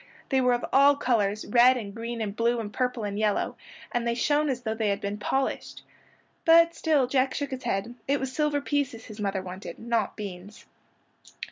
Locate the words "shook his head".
7.35-7.93